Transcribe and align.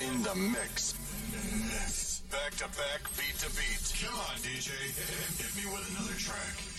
in 0.00 0.22
the 0.22 0.34
mix. 0.34 0.94
Back 2.30 2.54
to 2.56 2.68
back, 2.76 3.02
beat 3.16 3.36
to 3.38 3.50
beat. 3.56 3.82
Come 4.00 4.18
on, 4.18 4.36
DJ. 4.42 4.70
Hit 5.38 5.54
me 5.56 5.64
with 5.70 5.88
another 5.90 6.16
track. 6.16 6.72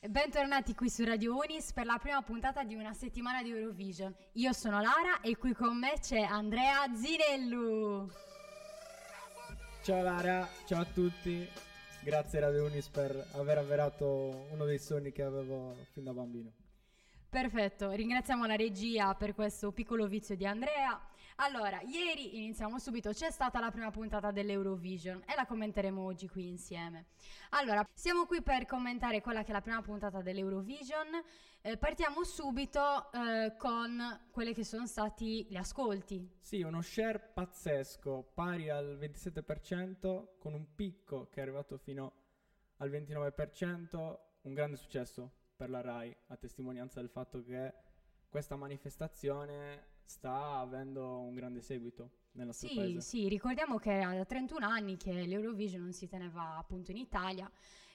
Bentornati 0.00 0.74
qui 0.74 0.88
su 0.88 1.04
Radio 1.04 1.36
Unis 1.36 1.72
per 1.72 1.84
la 1.84 1.98
prima 1.98 2.22
puntata 2.22 2.62
di 2.62 2.74
una 2.74 2.94
settimana 2.94 3.42
di 3.42 3.50
Eurovision. 3.50 4.14
Io 4.34 4.52
sono 4.52 4.80
Lara 4.80 5.20
e 5.20 5.36
qui 5.36 5.52
con 5.54 5.76
me 5.76 5.94
c'è 6.00 6.20
Andrea 6.20 6.86
Zinellu. 6.94 8.08
Ciao 9.82 10.02
Lara, 10.02 10.48
ciao 10.66 10.82
a 10.82 10.86
tutti. 10.86 11.48
Grazie 12.00 12.40
Radio 12.40 12.64
Unis 12.64 12.88
per 12.88 13.26
aver 13.32 13.58
avverato 13.58 14.46
uno 14.50 14.64
dei 14.64 14.78
sogni 14.78 15.10
che 15.10 15.22
avevo 15.22 15.74
fin 15.92 16.04
da 16.04 16.12
bambino. 16.12 16.52
Perfetto, 17.30 17.90
ringraziamo 17.90 18.46
la 18.46 18.56
regia 18.56 19.14
per 19.14 19.34
questo 19.34 19.70
piccolo 19.70 20.06
vizio 20.06 20.34
di 20.34 20.46
Andrea. 20.46 20.98
Allora, 21.36 21.78
ieri 21.82 22.38
iniziamo 22.38 22.78
subito, 22.78 23.10
c'è 23.10 23.30
stata 23.30 23.60
la 23.60 23.70
prima 23.70 23.90
puntata 23.90 24.30
dell'Eurovision 24.30 25.22
e 25.26 25.34
la 25.36 25.44
commenteremo 25.44 26.02
oggi 26.02 26.26
qui 26.26 26.48
insieme. 26.48 27.08
Allora, 27.50 27.86
siamo 27.92 28.24
qui 28.24 28.40
per 28.40 28.64
commentare 28.64 29.20
quella 29.20 29.42
che 29.42 29.50
è 29.50 29.52
la 29.52 29.60
prima 29.60 29.82
puntata 29.82 30.22
dell'Eurovision. 30.22 31.22
Eh, 31.60 31.76
partiamo 31.76 32.24
subito 32.24 33.12
eh, 33.12 33.54
con 33.58 34.20
quelli 34.30 34.54
che 34.54 34.64
sono 34.64 34.86
stati 34.86 35.46
gli 35.50 35.56
ascolti. 35.56 36.26
Sì, 36.40 36.62
uno 36.62 36.80
share 36.80 37.18
pazzesco, 37.34 38.30
pari 38.32 38.70
al 38.70 38.96
27%, 38.98 40.38
con 40.38 40.54
un 40.54 40.74
picco 40.74 41.28
che 41.28 41.40
è 41.40 41.42
arrivato 41.42 41.76
fino 41.76 42.14
al 42.78 42.88
29%, 42.88 44.16
un 44.44 44.54
grande 44.54 44.78
successo 44.78 45.37
per 45.58 45.70
la 45.70 45.80
RAI, 45.80 46.16
a 46.28 46.36
testimonianza 46.36 47.00
del 47.00 47.08
fatto 47.10 47.42
che 47.42 47.74
questa 48.28 48.54
manifestazione 48.54 49.96
sta 50.04 50.60
avendo 50.60 51.18
un 51.18 51.34
grande 51.34 51.62
seguito 51.62 52.10
nel 52.32 52.46
nostro 52.46 52.68
Sì, 52.68 52.76
paese. 52.76 53.00
sì, 53.00 53.28
ricordiamo 53.28 53.76
che 53.78 53.98
è 54.00 54.16
da 54.16 54.24
31 54.24 54.64
anni 54.64 54.96
che 54.96 55.12
l'Eurovision 55.26 55.82
non 55.82 55.92
si 55.92 56.06
teneva 56.06 56.56
appunto 56.56 56.92
in 56.92 56.98
Italia 56.98 57.50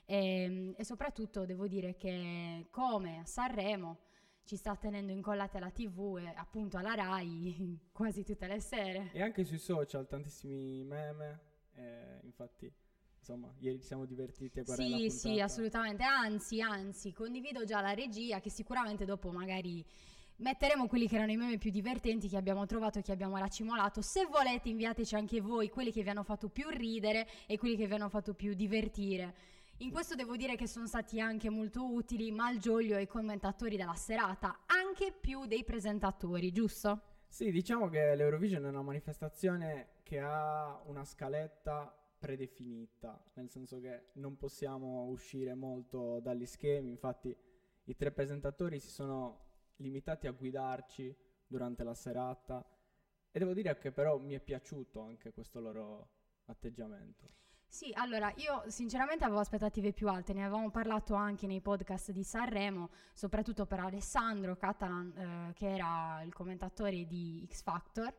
e, 0.06 0.74
e 0.76 0.84
soprattutto 0.84 1.46
devo 1.46 1.66
dire 1.68 1.96
che 1.96 2.68
come 2.70 3.20
a 3.20 3.26
Sanremo 3.26 4.00
ci 4.44 4.58
sta 4.58 4.76
tenendo 4.76 5.14
incollati 5.14 5.56
alla 5.56 5.72
TV 5.72 6.18
e 6.20 6.34
appunto 6.36 6.76
alla 6.76 6.96
RAI 6.96 7.80
quasi 7.94 8.26
tutte 8.26 8.46
le 8.46 8.60
sere. 8.60 9.10
E 9.14 9.22
anche 9.22 9.46
sui 9.46 9.58
social 9.58 10.06
tantissimi 10.06 10.84
meme, 10.84 11.40
eh, 11.76 12.20
infatti, 12.24 12.70
insomma, 13.24 13.54
ieri 13.60 13.80
ci 13.80 13.86
siamo 13.86 14.06
divertiti 14.06 14.60
a 14.60 14.64
guardare 14.64 14.90
Sì, 14.90 15.10
sì, 15.10 15.40
assolutamente. 15.40 16.04
Anzi, 16.04 16.62
anzi, 16.62 17.14
condivido 17.14 17.64
già 17.64 17.80
la 17.80 17.94
regia 17.94 18.42
che 18.42 18.50
sicuramente 18.50 19.06
dopo 19.06 19.32
magari 19.32 19.84
metteremo 20.38 20.88
quelli 20.88 21.08
che 21.08 21.16
erano 21.16 21.32
i 21.32 21.38
meme 21.38 21.58
più 21.58 21.72
divertenti 21.72 22.28
che 22.28 22.36
abbiamo 22.36 22.66
trovato 22.66 23.00
e 23.00 23.02
che 23.02 23.14
abbiamo 23.14 23.38
racimolato. 23.38 24.02
Se 24.02 24.26
volete 24.26 24.68
inviateci 24.68 25.16
anche 25.16 25.40
voi 25.40 25.70
quelli 25.70 25.92
che 25.92 26.04
vi 26.04 26.10
hanno 26.10 26.24
fatto 26.24 26.50
più 26.50 26.68
ridere 26.70 27.26
e 27.48 27.58
quelli 27.58 27.78
che 27.78 27.88
vi 27.88 27.94
hanno 27.94 28.10
fatto 28.10 28.34
più 28.34 28.54
divertire. 28.54 29.34
In 29.78 29.92
questo 29.92 30.16
devo 30.16 30.36
dire 30.36 30.56
che 30.56 30.68
sono 30.68 30.86
stati 30.86 31.20
anche 31.22 31.50
molto 31.50 31.92
utili 31.92 32.30
Malgioglio 32.32 32.98
e 32.98 33.04
i 33.04 33.08
commentatori 33.08 33.78
della 33.78 33.96
serata, 33.96 34.60
anche 34.66 35.14
più 35.14 35.46
dei 35.46 35.64
presentatori, 35.64 36.52
giusto? 36.52 37.02
Sì, 37.28 37.52
diciamo 37.52 37.90
che 37.90 38.16
l'Eurovision 38.16 38.66
è 38.66 38.68
una 38.68 38.82
manifestazione 38.82 40.02
che 40.04 40.20
ha 40.20 40.80
una 40.86 41.04
scaletta 41.06 41.98
predefinita, 42.24 43.22
nel 43.34 43.50
senso 43.50 43.82
che 43.82 44.12
non 44.14 44.38
possiamo 44.38 45.04
uscire 45.08 45.54
molto 45.56 46.22
dagli 46.22 46.46
schemi, 46.46 46.90
infatti 46.90 47.36
i 47.84 47.96
tre 47.98 48.14
presentatori 48.14 48.80
si 48.80 48.88
sono 48.88 49.42
limitati 49.78 50.28
a 50.28 50.32
guidarci 50.32 51.14
durante 51.46 51.84
la 51.84 51.94
serata 51.94 52.66
e 53.30 53.40
devo 53.40 53.52
dire 53.52 53.78
che 53.78 53.92
però 53.92 54.18
mi 54.20 54.36
è 54.36 54.40
piaciuto 54.40 55.02
anche 55.02 55.34
questo 55.34 55.60
loro 55.60 56.12
atteggiamento. 56.46 57.28
Sì, 57.68 57.92
allora 57.94 58.32
io 58.38 58.64
sinceramente 58.68 59.26
avevo 59.26 59.42
aspettative 59.42 59.92
più 59.92 60.08
alte, 60.08 60.32
ne 60.32 60.46
avevamo 60.46 60.72
parlato 60.72 61.16
anche 61.16 61.46
nei 61.46 61.60
podcast 61.60 62.12
di 62.12 62.24
Sanremo, 62.24 62.90
soprattutto 63.14 63.66
per 63.66 63.82
Alessandro 63.82 64.56
Catalan, 64.56 65.50
eh, 65.50 65.54
che 65.54 65.74
era 65.74 66.22
il 66.24 66.32
commentatore 66.32 67.06
di 67.06 67.46
X 67.52 67.64
Factor. 67.64 68.16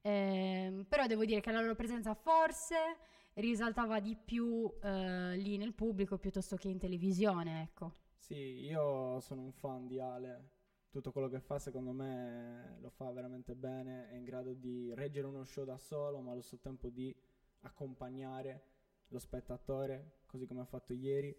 Ehm, 0.00 0.86
però 0.88 1.06
devo 1.06 1.24
dire 1.24 1.40
che 1.40 1.52
la 1.52 1.60
loro 1.60 1.76
presenza 1.76 2.14
forse 2.14 3.12
risaltava 3.34 4.00
di 4.00 4.16
più 4.16 4.72
eh, 4.82 5.36
lì 5.36 5.56
nel 5.56 5.74
pubblico 5.74 6.18
piuttosto 6.18 6.56
che 6.56 6.68
in 6.68 6.78
televisione, 6.78 7.62
ecco. 7.62 8.02
Sì, 8.16 8.64
io 8.64 9.20
sono 9.20 9.42
un 9.42 9.52
fan 9.52 9.86
di 9.86 9.98
Ale, 9.98 10.50
tutto 10.90 11.12
quello 11.12 11.28
che 11.28 11.40
fa 11.40 11.58
secondo 11.58 11.92
me 11.92 12.78
lo 12.80 12.88
fa 12.90 13.10
veramente 13.10 13.54
bene, 13.54 14.08
è 14.10 14.14
in 14.14 14.24
grado 14.24 14.54
di 14.54 14.94
reggere 14.94 15.26
uno 15.26 15.44
show 15.44 15.64
da 15.64 15.76
solo, 15.76 16.20
ma 16.20 16.32
allo 16.32 16.40
stesso 16.40 16.62
tempo 16.62 16.88
di 16.88 17.14
accompagnare 17.60 18.62
lo 19.08 19.18
spettatore, 19.18 20.20
così 20.26 20.46
come 20.46 20.60
ha 20.60 20.66
fatto 20.66 20.92
ieri. 20.92 21.36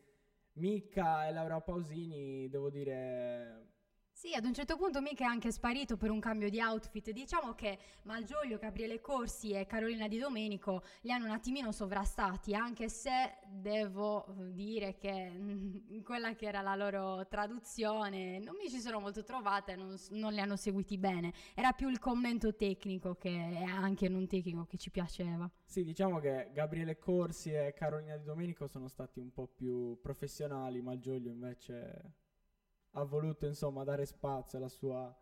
Mika 0.54 1.28
e 1.28 1.32
Laura 1.32 1.60
Pausini, 1.60 2.48
devo 2.50 2.70
dire, 2.70 3.75
Sì, 4.18 4.34
ad 4.34 4.46
un 4.46 4.53
certo 4.53 4.78
punto 4.78 5.02
mica 5.02 5.26
è 5.26 5.28
anche 5.28 5.52
sparito 5.52 5.98
per 5.98 6.09
un 6.09 6.22
cambio 6.22 6.50
di 6.50 6.62
outfit. 6.62 7.12
Diciamo 7.12 7.53
che 7.53 7.78
Malgioglio, 8.03 8.58
Gabriele 8.58 9.02
Corsi 9.02 9.52
e 9.52 9.66
Carolina 9.66 10.08
Di 10.08 10.18
Domenico 10.18 10.84
li 11.02 11.12
hanno 11.12 11.26
un 11.26 11.31
attimino 11.31 11.74
sovrastati, 11.74 12.56
anche 12.56 12.88
se 12.88 13.40
devo 13.46 14.26
dire 14.53 14.96
che 14.96 15.30
mm, 15.30 16.00
quella 16.02 16.34
che 16.34 16.46
era 16.46 16.62
la 16.62 16.76
loro 16.76 17.28
traduzione 17.28 18.40
non 18.40 18.56
mi 18.56 18.70
ci 18.70 18.80
sono 18.80 19.02
molto 19.02 19.22
trovate, 19.26 19.76
non, 19.76 19.98
non 20.12 20.32
li 20.32 20.40
hanno 20.40 20.56
seguiti 20.56 20.97
bene. 20.97 21.34
Era 21.53 21.74
più 21.74 21.90
il 21.90 22.00
commento 22.00 22.56
tecnico 22.56 23.16
che 23.16 23.32
è 23.32 23.64
anche 23.64 24.08
non 24.08 24.28
tecnico 24.28 24.64
che 24.66 24.78
ci 24.78 24.92
piaceva. 24.92 25.52
sì, 25.66 25.84
diciamo 25.84 26.20
che 26.20 26.52
Gabriele 26.53 26.97
Corsi 26.97 27.52
e 27.52 27.74
Carolina 27.76 28.16
Di 28.16 28.24
Domenico 28.24 28.66
sono 28.68 28.88
stati 28.88 29.20
un 29.20 29.34
po' 29.34 29.47
più 29.47 30.00
professionali, 30.00 30.82
Malgioglio 30.82 31.30
invece 31.30 32.24
ha 32.96 33.04
voluto 33.04 33.46
insomma 33.46 33.84
dare 33.84 34.06
spazio 34.06 34.58
alla 34.58 34.70
sua 34.70 35.14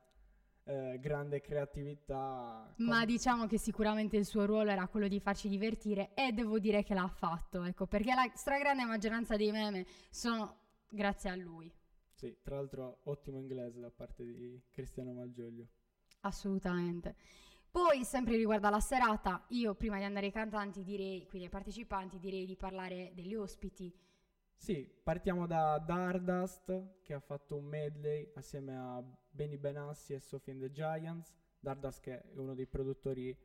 eh, 0.65 0.97
grande 0.99 1.41
creatività. 1.41 2.73
Ma 2.77 2.97
con- 2.97 3.05
diciamo 3.05 3.47
che 3.47 3.57
sicuramente 3.57 4.15
il 4.17 4.25
suo 4.25 4.45
ruolo 4.45 4.69
era 4.69 4.87
quello 4.87 5.07
di 5.07 5.19
farci 5.19 5.49
divertire 5.49 6.13
e 6.13 6.31
devo 6.31 6.59
dire 6.59 6.83
che 6.83 6.93
l'ha 6.93 7.07
fatto, 7.07 7.63
ecco, 7.63 7.87
perché 7.87 8.13
la 8.13 8.29
stragrande 8.33 8.85
maggioranza 8.85 9.35
dei 9.35 9.51
meme 9.51 9.85
sono 10.09 10.57
grazie 10.89 11.29
a 11.29 11.35
lui. 11.35 11.71
Sì, 12.13 12.37
tra 12.41 12.55
l'altro 12.55 12.99
ottimo 13.05 13.39
inglese 13.39 13.79
da 13.79 13.89
parte 13.89 14.23
di 14.23 14.61
Cristiano 14.69 15.11
Malgioglio. 15.13 15.67
Assolutamente. 16.21 17.15
Poi, 17.69 18.05
sempre 18.05 18.37
riguardo 18.37 18.67
alla 18.67 18.79
serata, 18.79 19.45
io 19.49 19.73
prima 19.73 19.97
di 19.97 20.03
andare 20.03 20.27
ai 20.27 20.31
cantanti 20.31 20.83
direi, 20.83 21.25
quindi 21.25 21.47
ai 21.47 21.51
partecipanti, 21.51 22.19
direi 22.19 22.45
di 22.45 22.55
parlare 22.55 23.11
degli 23.15 23.33
ospiti. 23.33 23.91
Sì, 24.63 24.89
partiamo 25.03 25.45
da 25.45 25.77
Dardust 25.77 27.01
che 27.01 27.13
ha 27.13 27.19
fatto 27.19 27.57
un 27.57 27.65
medley 27.65 28.31
assieme 28.35 28.77
a 28.77 29.03
Benny 29.29 29.57
Benassi 29.57 30.13
e 30.13 30.21
Sophie 30.21 30.53
and 30.53 30.61
the 30.61 30.71
Giants. 30.71 31.35
Dardust 31.59 31.99
che 31.99 32.21
è 32.21 32.23
uno 32.35 32.55
dei 32.55 32.65
produttori 32.65 33.37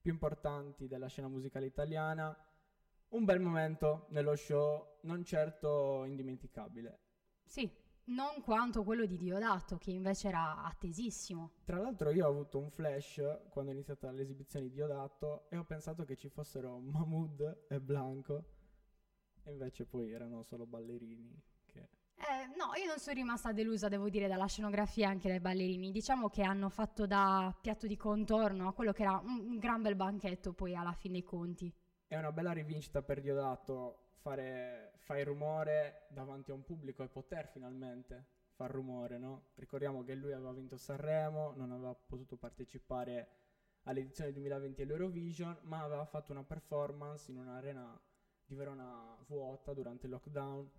più 0.00 0.10
importanti 0.10 0.88
della 0.88 1.08
scena 1.08 1.28
musicale 1.28 1.66
italiana. 1.66 2.34
Un 3.08 3.24
bel 3.26 3.38
momento 3.40 4.06
nello 4.12 4.34
show, 4.34 5.00
non 5.02 5.22
certo 5.24 6.04
indimenticabile. 6.06 7.00
Sì, 7.44 7.70
non 8.04 8.40
quanto 8.40 8.82
quello 8.82 9.04
di 9.04 9.18
Diodato, 9.18 9.76
che 9.76 9.90
invece 9.90 10.28
era 10.28 10.62
attesissimo. 10.62 11.50
Tra 11.64 11.76
l'altro 11.76 12.08
io 12.08 12.24
ho 12.24 12.30
avuto 12.30 12.58
un 12.58 12.70
flash 12.70 13.20
quando 13.50 13.72
è 13.72 13.74
iniziata 13.74 14.10
l'esibizione 14.10 14.68
di 14.68 14.72
Diodato 14.72 15.50
e 15.50 15.58
ho 15.58 15.64
pensato 15.64 16.06
che 16.06 16.16
ci 16.16 16.30
fossero 16.30 16.78
Mahmood 16.78 17.66
e 17.68 17.78
Blanco 17.78 18.60
e 19.44 19.50
invece 19.50 19.84
poi 19.84 20.12
erano 20.12 20.42
solo 20.42 20.66
ballerini 20.66 21.40
che... 21.66 21.88
Eh, 22.14 22.46
no, 22.56 22.72
io 22.78 22.86
non 22.86 22.98
sono 22.98 23.16
rimasta 23.16 23.52
delusa, 23.52 23.88
devo 23.88 24.08
dire, 24.08 24.28
dalla 24.28 24.46
scenografia 24.46 25.06
e 25.06 25.10
anche 25.10 25.28
dai 25.28 25.40
ballerini. 25.40 25.90
Diciamo 25.90 26.28
che 26.28 26.42
hanno 26.42 26.68
fatto 26.68 27.06
da 27.06 27.56
piatto 27.60 27.86
di 27.86 27.96
contorno 27.96 28.68
a 28.68 28.72
quello 28.72 28.92
che 28.92 29.02
era 29.02 29.18
un, 29.18 29.40
un 29.40 29.58
gran 29.58 29.82
bel 29.82 29.96
banchetto 29.96 30.52
poi 30.52 30.76
alla 30.76 30.92
fine 30.92 31.14
dei 31.14 31.24
conti. 31.24 31.72
È 32.06 32.16
una 32.16 32.30
bella 32.30 32.52
rivincita 32.52 33.02
per 33.02 33.20
Diodato 33.20 34.10
fare, 34.20 34.92
fare 34.98 35.24
rumore 35.24 36.06
davanti 36.10 36.50
a 36.50 36.54
un 36.54 36.62
pubblico 36.62 37.02
e 37.02 37.08
poter 37.08 37.48
finalmente 37.48 38.26
far 38.52 38.70
rumore, 38.70 39.18
no? 39.18 39.46
Ricordiamo 39.54 40.04
che 40.04 40.14
lui 40.14 40.32
aveva 40.32 40.52
vinto 40.52 40.76
Sanremo, 40.76 41.52
non 41.56 41.72
aveva 41.72 41.94
potuto 41.94 42.36
partecipare 42.36 43.28
all'edizione 43.84 44.32
2020 44.32 44.82
all'Eurovision, 44.82 45.58
ma 45.62 45.82
aveva 45.82 46.04
fatto 46.04 46.32
una 46.32 46.44
performance 46.44 47.30
in 47.30 47.38
un'arena 47.38 48.00
di 48.52 48.58
Verona 48.58 49.16
vuota 49.26 49.72
durante 49.72 50.06
il 50.06 50.12
lockdown. 50.12 50.70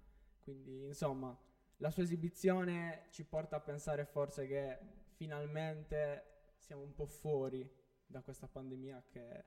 Quindi, 0.42 0.86
insomma, 0.86 1.36
la 1.78 1.90
sua 1.90 2.04
esibizione 2.04 3.08
ci 3.10 3.26
porta 3.26 3.56
a 3.56 3.60
pensare 3.60 4.06
forse 4.06 4.46
che 4.46 4.78
finalmente 5.16 6.52
siamo 6.58 6.84
un 6.84 6.94
po' 6.94 7.08
fuori 7.08 7.68
da 8.06 8.22
questa 8.22 8.48
pandemia 8.48 9.04
che, 9.10 9.46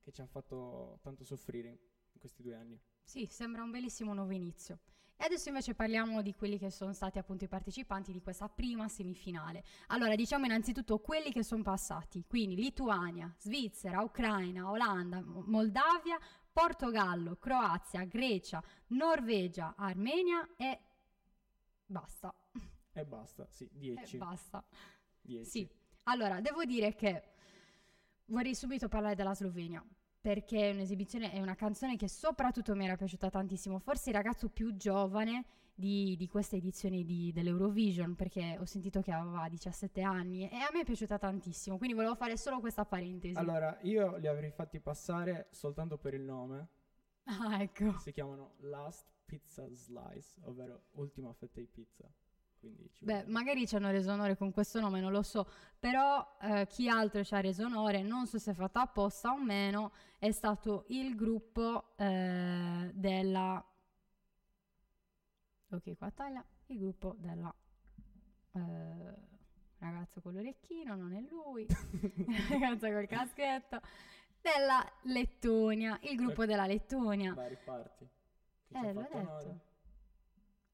che 0.00 0.12
ci 0.12 0.20
ha 0.20 0.26
fatto 0.26 0.98
tanto 1.02 1.24
soffrire 1.24 1.68
in 2.12 2.20
questi 2.20 2.42
due 2.42 2.54
anni. 2.54 2.78
Sì, 3.02 3.26
sembra 3.26 3.62
un 3.62 3.70
bellissimo 3.70 4.12
nuovo 4.12 4.32
inizio. 4.32 4.80
E 5.16 5.26
adesso 5.26 5.48
invece 5.48 5.74
parliamo 5.74 6.20
di 6.20 6.34
quelli 6.34 6.58
che 6.58 6.68
sono 6.70 6.92
stati 6.92 7.18
appunto 7.18 7.44
i 7.44 7.48
partecipanti 7.48 8.10
di 8.10 8.20
questa 8.20 8.48
prima 8.48 8.88
semifinale. 8.88 9.62
Allora, 9.88 10.16
diciamo 10.16 10.46
innanzitutto 10.46 10.98
quelli 10.98 11.30
che 11.30 11.44
sono 11.44 11.62
passati, 11.62 12.24
quindi 12.26 12.56
Lituania, 12.56 13.32
Svizzera, 13.38 14.02
Ucraina, 14.02 14.68
Olanda, 14.68 15.22
Moldavia, 15.22 16.18
Portogallo, 16.52 17.36
Croazia, 17.36 18.04
Grecia, 18.04 18.62
Norvegia, 18.88 19.74
Armenia 19.76 20.46
e 20.56 20.78
basta. 21.86 22.34
E 22.92 23.04
basta, 23.04 23.46
sì, 23.48 23.64
E 23.64 23.78
10. 23.78 24.16
basta. 24.18 24.64
10. 25.22 25.48
Sì, 25.50 25.68
allora 26.04 26.40
devo 26.40 26.64
dire 26.64 26.94
che 26.94 27.32
vorrei 28.26 28.54
subito 28.54 28.88
parlare 28.88 29.14
della 29.14 29.34
Slovenia 29.34 29.84
perché 30.20 30.70
è 30.70 30.72
un'esibizione, 30.72 31.32
è 31.32 31.40
una 31.40 31.54
canzone 31.54 31.96
che 31.96 32.08
soprattutto 32.08 32.74
mi 32.74 32.84
era 32.84 32.96
piaciuta 32.96 33.28
tantissimo, 33.30 33.78
forse 33.78 34.10
il 34.10 34.16
ragazzo 34.16 34.48
più 34.48 34.76
giovane 34.76 35.44
di, 35.82 36.14
di 36.16 36.28
queste 36.28 36.56
edizioni 36.56 37.04
di- 37.04 37.32
dell'Eurovision 37.32 38.14
perché 38.14 38.56
ho 38.60 38.64
sentito 38.64 39.02
che 39.02 39.10
aveva 39.10 39.48
17 39.48 40.00
anni 40.00 40.48
e 40.48 40.56
a 40.56 40.68
me 40.72 40.82
è 40.82 40.84
piaciuta 40.84 41.18
tantissimo, 41.18 41.76
quindi 41.76 41.96
volevo 41.96 42.14
fare 42.14 42.36
solo 42.36 42.60
questa 42.60 42.84
parentesi. 42.84 43.36
Allora, 43.36 43.76
io 43.82 44.16
li 44.18 44.28
avrei 44.28 44.52
fatti 44.52 44.78
passare 44.78 45.48
soltanto 45.50 45.98
per 45.98 46.14
il 46.14 46.22
nome. 46.22 46.68
Ah, 47.24 47.60
ecco. 47.60 47.98
Si 47.98 48.12
chiamano 48.12 48.54
Last 48.60 49.10
Pizza 49.24 49.66
Slice, 49.72 50.40
ovvero 50.44 50.84
ultima 50.92 51.32
fetta 51.32 51.58
di 51.58 51.66
pizza. 51.66 52.08
Beh, 53.00 53.24
magari 53.26 53.66
ci 53.66 53.74
hanno 53.74 53.90
reso 53.90 54.12
onore 54.12 54.36
con 54.36 54.52
questo 54.52 54.78
nome, 54.78 55.00
non 55.00 55.10
lo 55.10 55.22
so, 55.22 55.48
però 55.80 56.36
eh, 56.40 56.68
chi 56.68 56.88
altro 56.88 57.24
ci 57.24 57.34
ha 57.34 57.40
reso 57.40 57.64
onore, 57.64 58.02
non 58.02 58.28
so 58.28 58.38
se 58.38 58.52
è 58.52 58.54
fatto 58.54 58.78
apposta 58.78 59.32
o 59.32 59.42
meno, 59.42 59.90
è 60.20 60.30
stato 60.30 60.84
il 60.88 61.16
gruppo 61.16 61.96
eh, 61.96 62.92
della... 62.94 63.66
Ok, 65.72 65.96
qua 65.96 66.10
taglia, 66.10 66.44
il 66.66 66.78
gruppo 66.78 67.14
della... 67.18 67.52
eh, 68.52 69.14
ragazzo 69.78 70.20
con 70.20 70.34
l'orecchino, 70.34 70.94
non 70.94 71.12
è 71.14 71.20
lui, 71.22 71.66
ragazza 72.50 72.90
col 72.92 73.06
caschetto, 73.06 73.80
della 74.40 74.84
Lettonia, 75.02 75.98
il 76.02 76.16
gruppo 76.16 76.44
della 76.44 76.66
Lettonia. 76.66 77.38
Chi 78.66 78.74
ci 78.76 78.84
ha 78.84 78.88
Eh, 78.88 78.92
l'ho 78.92 79.02
fatto 79.02 79.16
onore? 79.18 79.44
detto. 79.44 79.60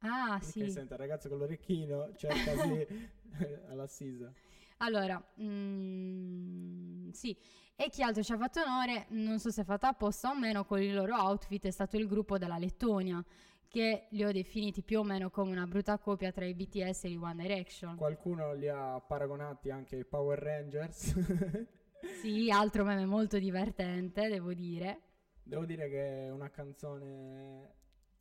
Ah, 0.00 0.38
Perché 0.38 0.66
sì. 0.66 0.68
senta, 0.68 0.94
il 0.94 1.00
ragazzo 1.00 1.28
con 1.28 1.38
l'orecchino 1.38 2.14
cerca 2.16 2.54
di 2.54 2.86
all'assisa. 3.68 4.32
Allora, 4.78 5.20
mm, 5.40 7.10
sì, 7.10 7.36
e 7.74 7.88
chi 7.90 8.02
altro 8.02 8.22
ci 8.22 8.32
ha 8.32 8.36
fatto 8.38 8.60
onore, 8.62 9.06
non 9.10 9.38
so 9.40 9.50
se 9.50 9.62
è 9.62 9.64
fatto 9.64 9.86
apposta 9.86 10.30
o 10.30 10.38
meno, 10.38 10.64
con 10.64 10.80
il 10.80 10.94
loro 10.94 11.16
outfit 11.16 11.64
è 11.66 11.70
stato 11.70 11.96
il 11.96 12.06
gruppo 12.06 12.38
della 12.38 12.58
Lettonia, 12.58 13.24
che 13.68 14.06
li 14.10 14.24
ho 14.24 14.32
definiti 14.32 14.82
più 14.82 15.00
o 15.00 15.04
meno 15.04 15.30
come 15.30 15.52
una 15.52 15.66
brutta 15.66 15.98
copia 15.98 16.32
tra 16.32 16.46
i 16.46 16.54
BTS 16.54 17.04
e 17.04 17.10
i 17.10 17.16
One 17.16 17.42
Direction. 17.42 17.96
Qualcuno 17.96 18.54
li 18.54 18.68
ha 18.68 19.00
paragonati 19.00 19.70
anche 19.70 19.96
ai 19.96 20.04
Power 20.04 20.38
Rangers. 20.38 21.14
Sì, 22.20 22.48
altro 22.50 22.84
meme 22.84 23.06
molto 23.06 23.38
divertente, 23.38 24.28
devo 24.28 24.54
dire. 24.54 25.00
Devo 25.42 25.64
dire 25.64 25.88
che 25.88 26.26
è 26.26 26.30
una 26.30 26.48
canzone 26.48 27.74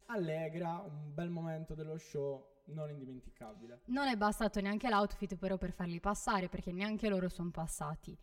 allegra, 0.06 0.80
un 0.80 1.14
bel 1.14 1.30
momento 1.30 1.76
dello 1.76 1.98
show, 1.98 2.62
non 2.66 2.90
indimenticabile. 2.90 3.82
Non 3.86 4.08
è 4.08 4.16
bastato 4.16 4.60
neanche 4.62 4.90
l'outfit 4.90 5.36
però 5.36 5.58
per 5.58 5.72
farli 5.72 6.00
passare, 6.00 6.50
perché 6.50 6.72
neanche 6.72 7.08
loro 7.10 7.30
sono 7.30 7.52
passati. 7.52 8.18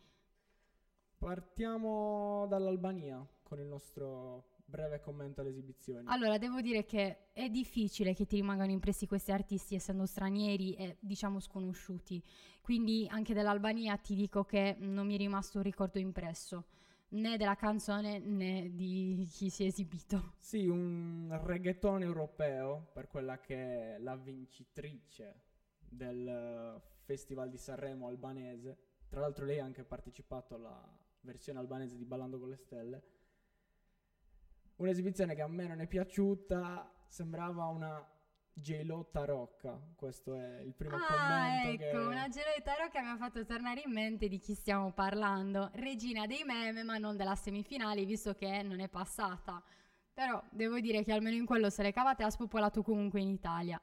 Partiamo 1.18 2.46
dall'Albania 2.48 3.24
con 3.42 3.60
il 3.60 3.66
nostro 3.66 4.53
breve 4.64 5.00
commento 5.00 5.40
alle 5.40 5.50
esibizioni. 5.50 6.06
Allora, 6.08 6.38
devo 6.38 6.60
dire 6.60 6.84
che 6.84 7.32
è 7.32 7.48
difficile 7.48 8.14
che 8.14 8.26
ti 8.26 8.36
rimangano 8.36 8.70
impressi 8.70 9.06
questi 9.06 9.32
artisti 9.32 9.74
essendo 9.74 10.06
stranieri 10.06 10.74
e 10.74 10.96
diciamo 11.00 11.40
sconosciuti. 11.40 12.22
Quindi 12.60 13.06
anche 13.10 13.34
dell'Albania 13.34 13.96
ti 13.98 14.14
dico 14.14 14.44
che 14.44 14.76
non 14.78 15.06
mi 15.06 15.14
è 15.14 15.18
rimasto 15.18 15.58
un 15.58 15.64
ricordo 15.64 15.98
impresso 15.98 16.66
né 17.14 17.36
della 17.36 17.54
canzone 17.54 18.18
né 18.18 18.70
di 18.74 19.26
chi 19.30 19.50
si 19.50 19.64
è 19.64 19.66
esibito. 19.66 20.34
Sì, 20.38 20.66
un 20.66 21.38
reggaeton 21.42 22.02
europeo 22.02 22.90
per 22.92 23.08
quella 23.08 23.38
che 23.38 23.94
è 23.94 23.98
la 23.98 24.16
vincitrice 24.16 25.42
del 25.78 26.26
eh, 26.26 26.80
Festival 27.04 27.50
di 27.50 27.58
Sanremo 27.58 28.08
albanese. 28.08 28.78
Tra 29.08 29.20
l'altro 29.20 29.44
lei 29.44 29.60
ha 29.60 29.64
anche 29.64 29.84
partecipato 29.84 30.54
alla 30.54 30.82
versione 31.20 31.58
albanese 31.58 31.96
di 31.96 32.04
Ballando 32.04 32.38
con 32.38 32.48
le 32.48 32.56
Stelle. 32.56 33.02
Un'esibizione 34.76 35.34
che 35.34 35.42
a 35.42 35.48
me 35.48 35.66
non 35.66 35.80
è 35.80 35.86
piaciuta, 35.86 36.92
sembrava 37.06 37.66
una 37.66 38.04
J-Lo 38.54 39.08
tarocca. 39.10 39.80
Questo 39.96 40.34
è 40.34 40.60
il 40.60 40.74
primo 40.74 40.96
ah, 40.96 41.06
commento 41.06 41.82
ecco, 41.82 41.98
che... 41.98 42.04
una 42.04 42.28
gelata 42.28 42.88
che 42.90 43.00
mi 43.00 43.08
ha 43.08 43.16
fatto 43.16 43.44
tornare 43.44 43.82
in 43.84 43.92
mente 43.92 44.28
di 44.28 44.38
chi 44.38 44.54
stiamo 44.54 44.92
parlando. 44.92 45.70
Regina 45.74 46.26
dei 46.26 46.44
meme, 46.44 46.82
ma 46.82 46.98
non 46.98 47.16
della 47.16 47.34
semifinale, 47.34 48.04
visto 48.04 48.34
che 48.34 48.62
non 48.62 48.80
è 48.80 48.88
passata. 48.88 49.62
Però 50.12 50.42
devo 50.50 50.78
dire 50.78 51.02
che 51.02 51.12
almeno 51.12 51.36
in 51.36 51.44
quello 51.44 51.70
se 51.70 51.82
le 51.82 51.92
cavate 51.92 52.22
ha 52.22 52.30
spopolato 52.30 52.82
comunque 52.82 53.20
in 53.20 53.28
Italia. 53.28 53.80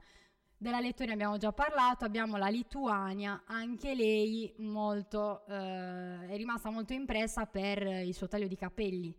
Della 0.58 0.80
Lettonia 0.80 1.14
abbiamo 1.14 1.38
già 1.38 1.52
parlato, 1.52 2.06
abbiamo 2.06 2.38
la 2.38 2.48
Lituania, 2.48 3.44
anche 3.48 3.96
lei 3.96 4.54
molto, 4.60 5.46
eh, 5.48 6.28
è 6.28 6.36
rimasta 6.38 6.70
molto 6.70 6.94
impressa 6.94 7.48
per 7.48 7.82
il 7.82 8.14
suo 8.14 8.28
taglio 8.28 8.48
di 8.48 8.56
capelli, 8.56 9.14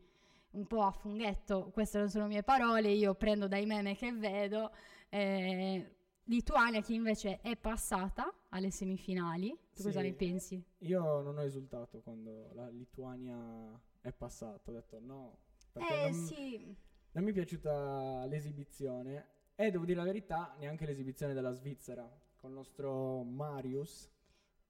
un 0.53 0.67
po' 0.67 0.83
a 0.83 0.91
funghetto, 0.93 1.71
queste 1.73 1.99
non 1.99 2.09
sono 2.11 2.27
mie 2.27 2.43
parole, 2.43 2.91
io 2.91 3.15
prendo 3.15 3.49
dai 3.49 3.67
meme 3.67 3.95
che 3.97 4.13
vedo. 4.13 4.71
Eh, 5.09 5.97
Lituania 6.27 6.81
che 6.83 6.95
invece 6.95 7.41
è 7.41 7.57
passata 7.57 8.33
alle 8.51 8.71
semifinali, 8.71 9.49
tu 9.75 9.83
cosa 9.83 10.01
Sì. 10.01 10.07
ne 10.07 10.13
pensi? 10.15 10.65
Io 10.79 11.21
non 11.21 11.37
ho 11.37 11.43
esultato 11.43 12.01
quando 12.01 12.51
la 12.55 12.69
Lituania 12.69 13.79
è 14.01 14.13
passata, 14.13 14.71
ho 14.71 14.75
detto 14.75 15.01
no, 15.01 15.39
perché 15.73 15.95
Eh 15.95 16.11
non, 16.11 16.13
sì, 16.21 16.77
non 17.13 17.25
mi 17.25 17.31
è 17.31 17.33
piaciuta 17.33 18.25
l'esibizione 18.27 19.27
e 19.57 19.71
devo 19.71 19.85
dire 19.85 19.99
la 19.99 20.05
verità, 20.05 20.55
neanche 20.59 20.87
l'esibizione 20.87 21.35
della 21.35 21.53
Svizzera 21.53 22.09
con 22.37 22.51
il 22.51 22.57
nostro 22.57 23.23
Marius. 23.25 24.09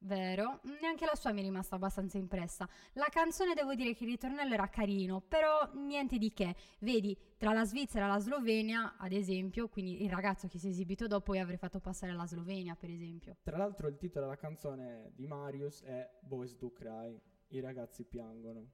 Vero, 0.05 0.61
neanche 0.81 1.05
la 1.07 1.15
sua 1.15 1.33
mi 1.33 1.41
è 1.41 1.45
rimasta 1.45 1.77
abbastanza 1.77 2.19
impressa. 2.19 2.69
La 2.95 3.07
canzone 3.09 3.55
devo 3.55 3.75
dire 3.75 3.95
che 3.95 4.03
il 4.03 4.11
ritornello 4.11 4.53
era 4.53 4.69
carino, 4.69 5.21
però 5.21 5.71
niente 5.75 6.19
di 6.19 6.33
che. 6.33 6.57
Vedi, 6.81 7.17
tra 7.37 7.53
la 7.53 7.65
Svizzera 7.65 8.07
e 8.07 8.09
la 8.09 8.19
Slovenia, 8.19 8.97
ad 8.99 9.13
esempio, 9.13 9.69
quindi 9.69 10.03
il 10.03 10.11
ragazzo 10.11 10.49
che 10.49 10.59
si 10.59 10.67
è 10.67 10.71
esibito 10.71 11.07
dopo, 11.07 11.35
io 11.35 11.43
avrei 11.43 11.57
fatto 11.57 11.79
passare 11.79 12.15
la 12.15 12.27
Slovenia, 12.27 12.75
per 12.75 12.91
esempio. 12.91 13.37
Tra 13.43 13.57
l'altro 13.57 13.87
il 13.87 13.97
titolo 13.97 14.27
della 14.27 14.39
canzone 14.39 15.13
di 15.15 15.27
Marius 15.27 15.83
è 15.83 16.19
Boys 16.21 16.57
Do 16.57 16.73
Cry, 16.73 17.21
i 17.49 17.61
ragazzi 17.61 18.05
piangono. 18.05 18.71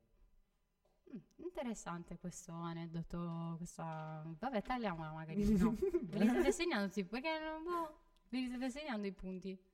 Mm, 1.13 1.19
interessante 1.45 2.17
questo 2.19 2.53
aneddoto, 2.53 3.55
questa... 3.59 4.25
Vabbè, 4.39 4.63
tagliamola 4.63 5.13
magari, 5.13 5.45
no. 5.59 5.77
Ve 6.05 6.19
li 6.21 6.29
state 6.29 6.53
segnando, 6.53 6.91
sì, 6.91 7.05
perché 7.05 7.39
non... 7.39 7.63
boh, 7.65 7.99
ve 8.31 8.39
li 8.39 8.47
state 8.47 8.71
segnando 8.71 9.07
i 9.07 9.13
punti. 9.13 9.68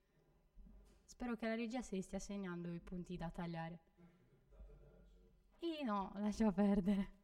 Spero 1.04 1.36
che 1.36 1.46
la 1.46 1.54
regia 1.54 1.82
se 1.82 1.96
li 1.96 2.02
stia 2.02 2.18
segnando 2.18 2.72
i 2.72 2.80
punti 2.80 3.16
da 3.16 3.30
tagliare. 3.30 3.78
Ih, 5.60 5.84
no, 5.84 6.12
lascia 6.16 6.50
perdere. 6.52 7.22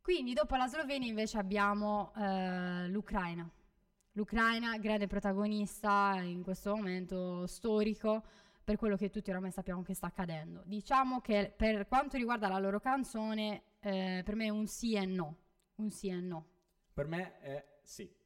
Quindi 0.00 0.32
dopo 0.32 0.56
la 0.56 0.66
Slovenia 0.66 1.08
invece 1.08 1.38
abbiamo 1.38 2.12
eh, 2.14 2.88
l'Ucraina. 2.88 3.48
L'Ucraina, 4.12 4.76
grande 4.78 5.06
protagonista 5.06 6.20
in 6.20 6.42
questo 6.42 6.74
momento 6.74 7.46
storico 7.46 8.24
per 8.64 8.76
quello 8.76 8.96
che 8.96 9.10
tutti 9.10 9.30
oramai 9.30 9.50
sappiamo 9.50 9.82
che 9.82 9.94
sta 9.94 10.06
accadendo. 10.06 10.62
Diciamo 10.64 11.20
che 11.20 11.52
per 11.56 11.86
quanto 11.86 12.16
riguarda 12.16 12.48
la 12.48 12.58
loro 12.58 12.80
canzone, 12.80 13.62
eh, 13.80 14.22
per 14.24 14.34
me 14.34 14.46
è 14.46 14.50
un 14.50 14.66
sì 14.66 14.94
e 14.94 15.04
no. 15.06 15.36
Un 15.76 15.90
sì 15.90 16.08
e 16.08 16.20
no. 16.20 16.46
Per 16.92 17.06
me 17.06 17.38
è 17.40 17.78
sì. 17.82 18.19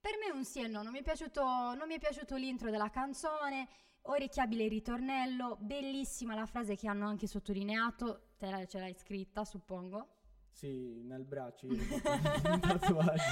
Per 0.00 0.12
me 0.18 0.30
un 0.34 0.44
sì 0.44 0.62
e 0.62 0.66
no, 0.66 0.82
non 0.82 0.92
mi 0.92 1.00
è 1.00 1.02
piaciuto, 1.02 1.42
non 1.74 1.86
mi 1.86 1.94
è 1.94 1.98
piaciuto 1.98 2.36
l'intro 2.36 2.70
della 2.70 2.88
canzone, 2.88 3.68
orecchiabile 4.02 4.64
il 4.64 4.70
ritornello, 4.70 5.58
bellissima 5.60 6.34
la 6.34 6.46
frase 6.46 6.74
che 6.74 6.88
hanno 6.88 7.06
anche 7.06 7.26
sottolineato, 7.26 8.30
te 8.38 8.50
la, 8.50 8.64
ce 8.66 8.78
l'hai 8.78 8.94
scritta 8.94 9.44
suppongo. 9.44 10.16
Sì, 10.48 11.02
nel 11.02 11.24
braccio 11.24 11.66
un 11.66 11.76
tatuaggio. 12.60 13.22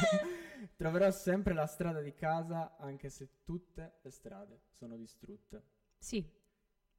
Troverò 0.76 1.10
sempre 1.10 1.54
la 1.54 1.66
strada 1.66 2.00
di 2.00 2.12
casa 2.14 2.76
anche 2.76 3.08
se 3.08 3.42
tutte 3.44 4.00
le 4.02 4.10
strade 4.10 4.60
sono 4.70 4.96
distrutte. 4.96 5.62
Sì, 5.98 6.24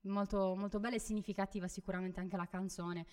molto, 0.01 0.55
molto 0.55 0.79
bella 0.79 0.95
e 0.95 0.99
significativa 0.99 1.67
sicuramente 1.67 2.19
anche 2.19 2.37
la 2.37 2.47
canzone. 2.47 3.05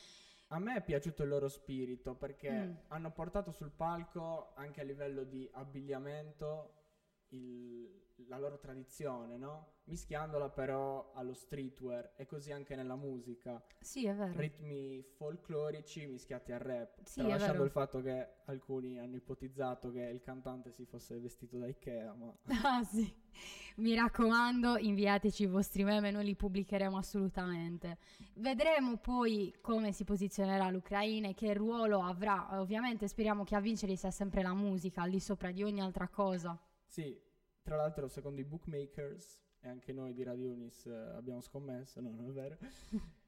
A 0.49 0.59
me 0.61 0.77
è 0.77 0.83
piaciuto 0.83 1.23
il 1.25 1.29
loro 1.29 1.49
spirito 1.49 2.15
perché 2.15 2.51
Mm. 2.51 2.75
hanno 2.89 3.11
portato 3.11 3.51
sul 3.51 3.71
palco 3.71 4.53
anche 4.55 4.81
a 4.81 4.85
livello 4.85 5.25
di 5.25 5.49
abbigliamento 5.55 6.86
il- 7.31 8.05
la 8.29 8.39
loro 8.39 8.59
tradizione, 8.59 9.37
no? 9.37 9.75
Mischiandola 9.85 10.49
però 10.49 11.13
allo 11.15 11.35
streetwear 11.35 12.15
e 12.17 12.27
così 12.27 12.51
anche 12.51 12.75
nella 12.75 12.97
musica. 12.97 13.63
Sì, 13.81 14.07
è 14.07 14.15
vero. 14.15 14.33
Ritmi 14.39 15.03
folclorici 15.03 16.07
mischiati 16.07 16.51
al 16.51 16.59
rap. 16.59 17.03
Sì, 17.05 17.21
Tralasciando 17.21 17.63
il 17.63 17.71
fatto 17.71 18.01
che 18.01 18.37
alcuni 18.47 18.99
hanno 18.99 19.17
ipotizzato 19.17 19.93
che 19.93 20.01
il 20.01 20.21
cantante 20.23 20.73
si 20.73 20.85
fosse 20.87 21.19
vestito 21.19 21.59
da 21.59 21.67
Ikea, 21.69 22.15
ma 22.15 22.35
Ah 22.65 22.83
sì, 22.83 23.15
mi 23.77 23.95
raccomando, 23.95 24.79
inviateci 24.79 25.45
i 25.45 25.47
vostri 25.47 25.85
meme, 25.85 26.11
noi 26.11 26.25
li 26.25 26.35
pubblicheremo 26.35 26.97
assolutamente. 26.97 27.99
Vedremo 28.35 28.97
poi 28.97 29.55
come 29.61 29.93
si 29.93 30.03
posizionerà 30.05 30.69
l'Ucraina 30.71 31.29
e 31.29 31.35
che 31.35 31.55
ruolo 31.55 32.03
avrà. 32.03 32.61
Ovviamente 32.61 33.07
speriamo 33.07 33.45
che 33.45 33.55
a 33.55 33.61
vincere 33.61 33.95
sia 33.95 34.11
sempre 34.11 34.43
la 34.43 34.55
musica, 34.55 35.03
al 35.03 35.11
di 35.11 35.21
sopra 35.21 35.53
di 35.53 35.63
ogni 35.63 35.81
altra 35.81 36.09
cosa. 36.09 36.59
Sì, 36.87 37.19
tra 37.63 37.77
l'altro 37.77 38.09
secondo 38.09 38.41
i 38.41 38.45
bookmakers 38.45 39.43
e 39.61 39.69
anche 39.69 39.93
noi 39.93 40.13
di 40.15 40.23
Radio 40.23 40.51
Unis 40.51 40.87
eh, 40.87 40.93
abbiamo 41.15 41.41
scommesso, 41.41 42.01
no, 42.01 42.11
non 42.11 42.29
è 42.29 42.33
vero. 42.33 42.57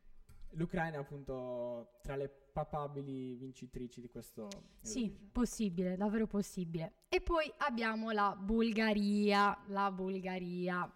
L'Ucraina 0.53 0.97
è 0.97 1.01
appunto 1.01 1.99
tra 2.01 2.17
le 2.17 2.29
papabili 2.29 3.35
vincitrici 3.35 4.01
di 4.01 4.09
questo 4.09 4.49
Sì, 4.81 5.01
Eurovision. 5.03 5.31
possibile, 5.33 5.97
davvero 5.97 6.27
possibile. 6.27 6.93
E 7.09 7.21
poi 7.21 7.53
abbiamo 7.59 8.11
la 8.13 8.35
Bulgaria, 8.35 9.57
la 9.69 9.91
Bulgaria, 9.91 10.91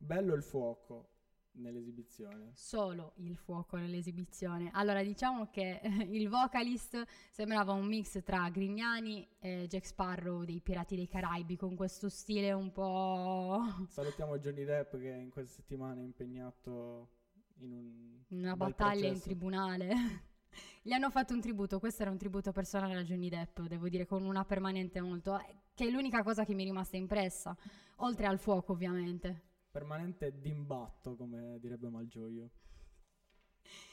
Bello 0.00 0.32
il 0.34 0.42
fuoco 0.44 1.16
nell'esibizione. 1.58 2.50
solo 2.54 3.12
il 3.16 3.36
fuoco 3.36 3.76
nell'esibizione. 3.76 4.70
Allora, 4.72 5.02
diciamo 5.02 5.48
che 5.50 5.80
il 6.08 6.28
vocalist 6.28 7.02
sembrava 7.30 7.72
un 7.72 7.86
mix 7.86 8.22
tra 8.22 8.48
Grignani 8.50 9.26
e 9.38 9.66
Jack 9.68 9.86
Sparrow 9.86 10.44
dei 10.44 10.60
Pirati 10.60 10.96
dei 10.96 11.08
Caraibi, 11.08 11.56
con 11.56 11.76
questo 11.76 12.08
stile 12.08 12.52
un 12.52 12.72
po' 12.72 13.86
Salutiamo 13.88 14.38
Johnny 14.38 14.64
Depp 14.64 14.96
che 14.96 15.08
in 15.08 15.30
queste 15.30 15.52
settimane 15.52 16.00
è 16.00 16.04
impegnato 16.04 17.10
in 17.58 17.72
un 17.72 18.08
una 18.28 18.56
battaglia 18.56 19.06
in 19.06 19.12
processo. 19.12 19.24
tribunale. 19.24 19.94
Gli 20.82 20.92
hanno 20.92 21.10
fatto 21.10 21.34
un 21.34 21.40
tributo, 21.40 21.78
questo 21.78 22.02
era 22.02 22.10
un 22.10 22.18
tributo 22.18 22.52
personale 22.52 22.96
a 22.96 23.02
Johnny 23.02 23.28
Depp, 23.28 23.60
devo 23.60 23.88
dire 23.88 24.06
con 24.06 24.24
una 24.24 24.44
permanente 24.44 25.00
molto, 25.00 25.38
eh, 25.38 25.56
che 25.74 25.86
è 25.86 25.90
l'unica 25.90 26.22
cosa 26.22 26.44
che 26.44 26.54
mi 26.54 26.62
è 26.62 26.66
rimasta 26.66 26.96
impressa, 26.96 27.56
oltre 27.96 28.26
al 28.26 28.38
fuoco 28.38 28.72
ovviamente. 28.72 29.42
Permanente 29.70 30.40
d'imbatto, 30.40 31.16
come 31.16 31.58
direbbe 31.60 31.88
Malgioglio. 31.88 32.50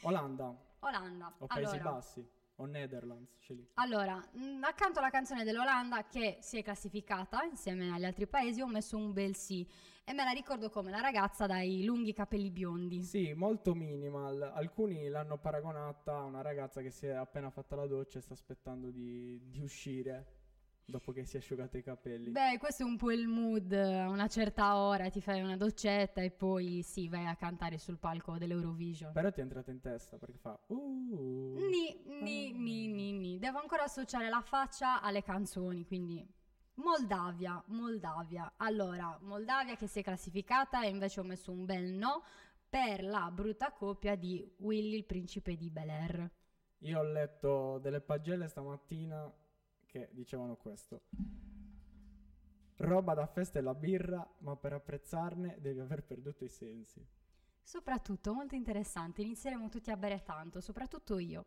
Olanda 0.02 0.56
Olanda. 0.80 1.34
o 1.40 1.48
Paesi 1.48 1.76
allora, 1.76 1.92
Bassi 1.92 2.30
o 2.58 2.66
Netherlands, 2.66 3.54
allora, 3.74 4.16
mh, 4.16 4.64
accanto 4.64 5.00
alla 5.00 5.10
canzone 5.10 5.44
dell'Olanda 5.44 6.06
che 6.06 6.38
si 6.40 6.58
è 6.58 6.64
classificata 6.64 7.44
insieme 7.44 7.92
agli 7.92 8.06
altri 8.06 8.28
paesi 8.28 8.62
ho 8.62 8.68
messo 8.68 8.96
un 8.96 9.12
bel 9.12 9.36
sì 9.36 9.68
e 10.06 10.14
me 10.14 10.24
la 10.24 10.32
ricordo 10.32 10.70
come 10.70 10.92
la 10.92 11.02
ragazza 11.02 11.48
dai 11.48 11.84
lunghi 11.84 12.14
capelli 12.14 12.52
biondi. 12.52 13.02
Sì, 13.04 13.34
molto 13.34 13.74
minimal. 13.74 14.52
Alcuni 14.54 15.10
l'hanno 15.10 15.38
paragonata 15.38 16.16
a 16.18 16.24
una 16.24 16.42
ragazza 16.42 16.82
che 16.82 16.92
si 16.92 17.08
è 17.08 17.12
appena 17.12 17.50
fatta 17.50 17.76
la 17.76 17.88
doccia 17.88 18.20
e 18.20 18.22
sta 18.22 18.34
aspettando 18.34 18.92
di, 18.92 19.50
di 19.50 19.62
uscire 19.62 20.35
dopo 20.86 21.12
che 21.12 21.26
si 21.26 21.36
è 21.36 21.40
asciugato 21.40 21.78
i 21.78 21.84
capelli. 21.84 22.30
Beh, 22.30 22.58
questo 22.60 22.84
è 22.84 22.86
un 22.86 22.96
po' 22.96 23.12
il 23.12 23.28
mood, 23.28 23.72
a 23.72 24.08
una 24.10 24.28
certa 24.28 24.78
ora 24.78 25.10
ti 25.10 25.20
fai 25.20 25.42
una 25.42 25.58
doccetta 25.58 26.22
e 26.22 26.32
poi 26.32 26.84
sì, 26.84 27.10
vai 27.10 27.26
a 27.26 27.36
cantare 27.36 27.78
sul 27.78 27.98
palco 27.98 28.38
dell'Eurovision. 28.38 29.12
Però 29.12 29.32
ti 29.32 29.40
è 29.40 29.44
entrata 29.44 29.72
in 29.72 29.82
testa 29.82 30.18
perché 30.18 30.38
fa 30.38 30.58
uh, 30.68 31.56
Ni, 31.58 32.02
ni, 32.22 32.54
ni, 32.54 32.88
ni, 32.88 33.12
ni. 33.14 33.40
Devo 33.40 33.60
ancora 33.60 33.84
associare 33.84 34.30
la 34.30 34.42
faccia 34.42 35.02
alle 35.02 35.24
canzoni, 35.24 35.86
quindi 35.86 36.26
Moldavia, 36.76 37.62
Moldavia. 37.68 38.54
Allora, 38.58 39.18
Moldavia 39.22 39.76
che 39.76 39.88
si 39.88 40.00
è 40.00 40.04
classificata 40.04 40.84
e 40.84 40.90
invece 40.90 41.20
ho 41.20 41.24
messo 41.24 41.52
un 41.52 41.66
bel 41.66 41.92
no 41.94 42.24
per 42.70 43.04
la 43.04 43.32
brutta 43.32 43.72
coppia 43.72 44.16
di 44.16 44.54
Willy 44.58 44.98
il 44.98 45.06
principe 45.06 45.56
di 45.56 45.70
Bel 45.70 45.90
Air. 45.90 46.32
Io 46.80 47.00
ho 47.00 47.04
letto 47.04 47.80
delle 47.80 48.02
pagelle 48.02 48.48
stamattina 48.48 49.32
che 49.96 50.10
dicevano 50.12 50.58
questo. 50.58 51.04
Roba 52.76 53.14
da 53.14 53.26
festa 53.28 53.60
e 53.60 53.62
la 53.62 53.74
birra, 53.74 54.30
ma 54.40 54.58
per 54.58 54.74
apprezzarne 54.74 55.58
devi 55.62 55.80
aver 55.80 56.04
perduto 56.04 56.44
i 56.44 56.50
sensi. 56.50 57.02
Soprattutto, 57.64 58.34
molto 58.34 58.56
interessante, 58.56 59.22
inizieremo 59.22 59.70
tutti 59.70 59.92
a 59.92 59.98
bere 59.98 60.22
tanto, 60.24 60.60
soprattutto 60.60 61.18
io. 61.18 61.46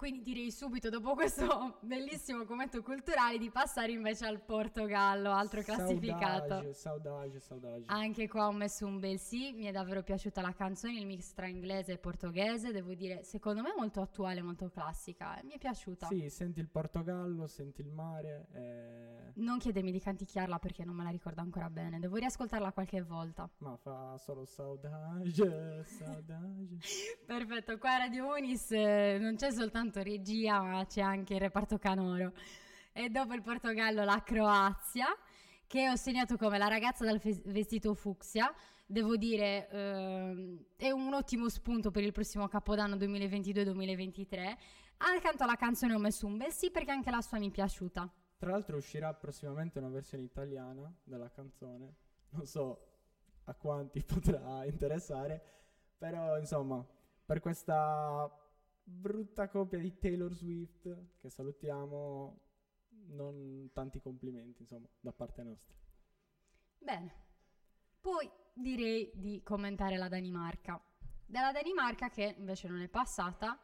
Quindi 0.00 0.22
direi 0.22 0.50
subito, 0.50 0.88
dopo 0.88 1.12
questo 1.12 1.76
bellissimo 1.84 2.46
commento 2.46 2.80
culturale, 2.80 3.36
di 3.36 3.50
passare 3.50 3.92
invece 3.92 4.24
al 4.24 4.40
Portogallo, 4.40 5.30
altro 5.30 5.60
classificato. 5.60 6.72
Saudade, 6.72 6.72
saudade, 6.72 7.40
saudade. 7.40 7.82
Anche 7.84 8.26
qua 8.26 8.46
ho 8.46 8.52
messo 8.52 8.86
un 8.86 8.98
bel 8.98 9.18
sì, 9.18 9.52
mi 9.52 9.66
è 9.66 9.72
davvero 9.72 10.02
piaciuta 10.02 10.40
la 10.40 10.54
canzone, 10.54 10.98
il 10.98 11.04
mix 11.04 11.34
tra 11.34 11.48
inglese 11.48 11.92
e 11.92 11.98
portoghese, 11.98 12.72
devo 12.72 12.94
dire, 12.94 13.24
secondo 13.24 13.60
me 13.60 13.74
molto 13.76 14.00
attuale, 14.00 14.40
molto 14.40 14.70
classica, 14.70 15.38
eh, 15.38 15.44
mi 15.44 15.52
è 15.52 15.58
piaciuta. 15.58 16.06
Sì, 16.06 16.30
senti 16.30 16.60
il 16.60 16.68
Portogallo, 16.70 17.46
senti 17.46 17.82
il 17.82 17.90
mare. 17.90 18.46
eh, 18.52 19.19
Non 19.40 19.56
chiedemi 19.56 19.90
di 19.90 20.00
canticchiarla 20.00 20.58
perché 20.58 20.84
non 20.84 20.94
me 20.94 21.02
la 21.02 21.08
ricordo 21.08 21.40
ancora 21.40 21.70
bene, 21.70 21.98
devo 21.98 22.16
riascoltarla 22.16 22.72
qualche 22.72 23.00
volta. 23.00 23.48
Ma 23.58 23.74
fa 23.76 24.18
solo 24.18 24.44
saudade, 24.44 25.82
saudade. 25.86 26.78
Perfetto, 27.24 27.78
qua 27.78 27.94
a 27.94 27.98
Radio 27.98 28.36
Unis 28.36 28.70
eh, 28.72 29.16
non 29.18 29.36
c'è 29.36 29.50
soltanto 29.50 30.02
regia, 30.02 30.60
ma 30.60 30.84
c'è 30.84 31.00
anche 31.00 31.34
il 31.34 31.40
reparto 31.40 31.78
canoro. 31.78 32.34
E 32.92 33.08
dopo 33.08 33.32
il 33.32 33.40
Portogallo 33.40 34.04
la 34.04 34.22
Croazia, 34.22 35.06
che 35.66 35.88
ho 35.88 35.96
segnato 35.96 36.36
come 36.36 36.58
la 36.58 36.68
ragazza 36.68 37.06
dal 37.06 37.18
fe- 37.18 37.40
vestito 37.46 37.94
fucsia. 37.94 38.52
Devo 38.84 39.16
dire, 39.16 39.70
ehm, 39.70 40.64
è 40.76 40.90
un 40.90 41.14
ottimo 41.14 41.48
spunto 41.48 41.90
per 41.90 42.02
il 42.02 42.12
prossimo 42.12 42.46
capodanno 42.46 42.96
2022-2023. 42.96 44.56
Accanto 44.98 45.44
alla 45.44 45.56
canzone 45.56 45.94
ho 45.94 45.98
messo 45.98 46.26
un 46.26 46.36
bel 46.36 46.52
sì 46.52 46.70
perché 46.70 46.90
anche 46.90 47.10
la 47.10 47.22
sua 47.22 47.38
mi 47.38 47.48
è 47.48 47.50
piaciuta. 47.50 48.12
Tra 48.40 48.52
l'altro 48.52 48.78
uscirà 48.78 49.12
prossimamente 49.12 49.80
una 49.80 49.90
versione 49.90 50.24
italiana 50.24 50.90
della 51.04 51.30
canzone. 51.30 51.94
Non 52.30 52.46
so 52.46 52.86
a 53.44 53.54
quanti 53.54 54.00
potrà 54.02 54.64
interessare, 54.64 55.42
però 55.98 56.38
insomma, 56.38 56.82
per 57.26 57.40
questa 57.40 58.34
brutta 58.82 59.46
copia 59.50 59.78
di 59.78 59.98
Taylor 59.98 60.32
Swift, 60.32 61.18
che 61.18 61.28
salutiamo, 61.28 62.40
non 63.08 63.68
tanti 63.74 64.00
complimenti, 64.00 64.62
insomma, 64.62 64.88
da 65.00 65.12
parte 65.12 65.42
nostra. 65.42 65.74
Bene, 66.78 67.14
poi 68.00 68.26
direi 68.54 69.10
di 69.16 69.42
commentare 69.42 69.98
la 69.98 70.08
Danimarca. 70.08 70.82
Della 71.26 71.52
Danimarca 71.52 72.08
che 72.08 72.36
invece 72.38 72.68
non 72.68 72.80
è 72.80 72.88
passata, 72.88 73.60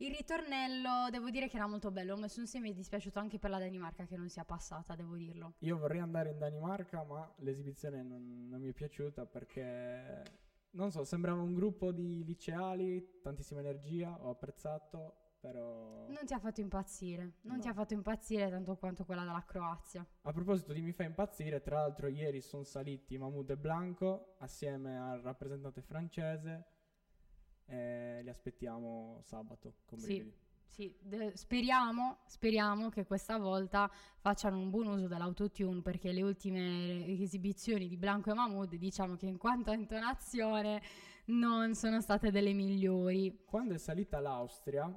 il 0.00 0.14
ritornello 0.14 1.08
devo 1.10 1.30
dire 1.30 1.48
che 1.48 1.56
era 1.56 1.66
molto 1.66 1.90
bello, 1.90 2.14
ho 2.14 2.18
messo 2.18 2.40
un 2.40 2.46
sì, 2.46 2.60
mi 2.60 2.70
è 2.70 2.74
dispiaciuto 2.74 3.18
anche 3.18 3.38
per 3.38 3.50
la 3.50 3.58
Danimarca 3.58 4.04
che 4.06 4.16
non 4.16 4.28
sia 4.28 4.44
passata, 4.44 4.94
devo 4.94 5.16
dirlo. 5.16 5.54
Io 5.60 5.76
vorrei 5.76 6.00
andare 6.00 6.30
in 6.30 6.38
Danimarca, 6.38 7.02
ma 7.04 7.32
l'esibizione 7.38 8.02
non, 8.02 8.46
non 8.48 8.60
mi 8.60 8.68
è 8.68 8.72
piaciuta 8.72 9.26
perché, 9.26 10.22
non 10.70 10.90
so, 10.92 11.02
sembrava 11.04 11.40
un 11.40 11.54
gruppo 11.54 11.90
di 11.90 12.24
liceali, 12.24 13.20
tantissima 13.22 13.60
energia, 13.60 14.16
ho 14.20 14.30
apprezzato, 14.30 15.34
però... 15.40 16.06
Non 16.08 16.24
ti 16.24 16.32
ha 16.32 16.38
fatto 16.38 16.60
impazzire, 16.60 17.38
non 17.42 17.56
No. 17.56 17.62
ti 17.62 17.68
ha 17.68 17.72
fatto 17.74 17.94
impazzire 17.94 18.48
tanto 18.50 18.76
quanto 18.76 19.04
quella 19.04 19.24
della 19.24 19.44
Croazia. 19.44 20.06
A 20.22 20.32
proposito 20.32 20.72
di 20.72 20.80
mi 20.80 20.92
fa 20.92 21.02
impazzire, 21.02 21.60
tra 21.60 21.78
l'altro 21.80 22.06
ieri 22.06 22.40
sono 22.40 22.62
saliti 22.62 23.18
Mahmoud 23.18 23.50
e 23.50 23.56
Blanco 23.56 24.36
assieme 24.38 24.96
al 24.96 25.20
rappresentante 25.20 25.82
francese 25.82 26.76
e 27.68 28.20
li 28.22 28.28
aspettiamo 28.28 29.20
sabato 29.22 29.74
con 29.84 29.98
Sì. 29.98 30.46
Sì, 30.70 30.94
de- 31.00 31.32
speriamo, 31.34 32.18
speriamo 32.26 32.88
che 32.88 33.04
questa 33.04 33.36
volta 33.36 33.90
facciano 34.18 34.58
un 34.58 34.70
buon 34.70 34.86
uso 34.86 35.08
dell'autotune 35.08 35.82
perché 35.82 36.12
le 36.12 36.22
ultime 36.22 37.04
esibizioni 37.20 37.88
di 37.88 37.96
Blanco 37.96 38.30
e 38.30 38.34
Mahmood 38.34 38.76
diciamo 38.76 39.16
che 39.16 39.26
in 39.26 39.38
quanto 39.38 39.70
a 39.70 39.74
intonazione 39.74 40.80
non 41.26 41.74
sono 41.74 42.00
state 42.00 42.30
delle 42.30 42.52
migliori. 42.52 43.44
Quando 43.44 43.74
è 43.74 43.78
salita 43.78 44.20
l'Austria, 44.20 44.88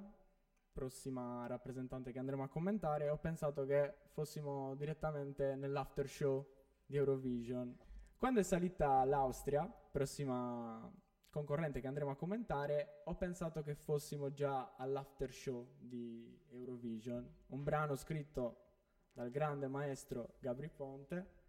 prossima 0.72 1.48
rappresentante 1.48 2.12
che 2.12 2.20
andremo 2.20 2.44
a 2.44 2.50
commentare, 2.50 3.10
ho 3.10 3.18
pensato 3.18 3.66
che 3.66 3.96
fossimo 4.12 4.76
direttamente 4.76 5.56
nell'after 5.56 6.08
show 6.08 6.46
di 6.86 6.98
Eurovision. 6.98 7.76
Quando 8.18 8.40
è 8.40 8.44
salita 8.44 9.04
l'Austria, 9.04 9.66
prossima 9.66 10.92
concorrente 11.32 11.80
che 11.80 11.88
andremo 11.88 12.12
a 12.12 12.16
commentare, 12.16 13.02
ho 13.06 13.16
pensato 13.16 13.64
che 13.64 13.74
fossimo 13.74 14.32
già 14.32 14.76
all'after 14.76 15.32
show 15.32 15.66
di 15.80 16.40
Eurovision, 16.52 17.28
un 17.48 17.64
brano 17.64 17.96
scritto 17.96 18.66
dal 19.14 19.32
grande 19.32 19.68
maestro 19.68 20.36
Gabri 20.40 20.70
Ponte, 20.70 21.40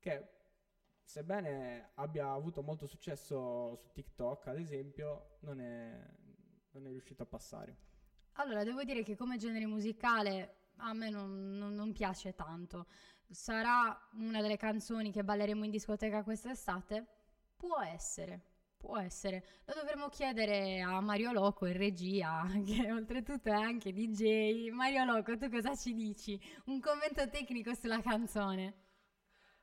che 0.00 0.28
sebbene 1.02 1.92
abbia 1.94 2.32
avuto 2.32 2.62
molto 2.62 2.86
successo 2.86 3.76
su 3.76 3.92
TikTok, 3.92 4.48
ad 4.48 4.58
esempio, 4.58 5.36
non 5.40 5.60
è, 5.60 6.04
non 6.72 6.86
è 6.86 6.90
riuscito 6.90 7.22
a 7.22 7.26
passare. 7.26 7.76
Allora, 8.32 8.64
devo 8.64 8.82
dire 8.82 9.02
che 9.02 9.16
come 9.16 9.38
genere 9.38 9.66
musicale 9.66 10.72
a 10.78 10.92
me 10.92 11.10
non, 11.10 11.56
non- 11.56 11.74
non 11.74 11.92
piace 11.92 12.34
tanto. 12.34 12.86
Sarà 13.28 13.98
una 14.14 14.42
delle 14.42 14.56
canzoni 14.56 15.10
che 15.10 15.24
balleremo 15.24 15.64
in 15.64 15.70
discoteca 15.70 16.22
quest'estate? 16.22 17.06
Può 17.56 17.80
essere, 17.80 18.55
può 18.76 18.98
essere. 18.98 19.44
Lo 19.64 19.74
dovremmo 19.74 20.08
chiedere 20.08 20.80
a 20.80 21.00
Mario 21.00 21.32
Loco 21.32 21.66
in 21.66 21.76
regia, 21.76 22.46
che 22.64 22.90
oltretutto 22.92 23.48
è 23.48 23.52
anche 23.52 23.92
DJ. 23.92 24.70
Mario 24.70 25.04
Loco, 25.04 25.36
tu 25.36 25.50
cosa 25.50 25.74
ci 25.74 25.92
dici? 25.92 26.40
Un 26.66 26.80
commento 26.80 27.28
tecnico 27.28 27.74
sulla 27.74 28.00
canzone. 28.00 28.84